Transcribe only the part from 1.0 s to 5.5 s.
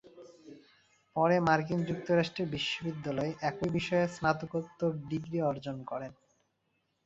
পরে মার্কিন যুক্তরাষ্ট্রের বিশ্ববিদ্যালয়ে একই বিষয়ে স্নাতকোত্তর ডিগ্রি